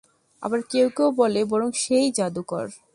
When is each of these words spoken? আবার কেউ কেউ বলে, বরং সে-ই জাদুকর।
আবার 0.43 0.59
কেউ 0.69 0.87
কেউ 0.89 1.09
বলে, 1.11 1.41
বরং 1.45 1.69
সে-ই 1.73 2.09
জাদুকর। 2.11 2.65